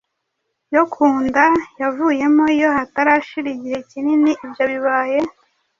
[0.75, 1.45] yo ku nda
[1.81, 5.17] yavuyemo iyo hatarashira igihe kinini ibyo bibaye